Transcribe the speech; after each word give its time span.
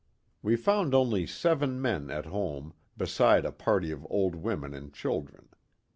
We 0.41 0.55
found 0.55 0.95
only 0.95 1.27
seven 1.27 1.79
men 1.79 2.09
at 2.09 2.25
home, 2.25 2.73
beside 2.97 3.45
a 3.45 3.51
party 3.51 3.91
of 3.91 4.03
old 4.09 4.33
women 4.33 4.73
and 4.73 4.91
children. 4.91 5.49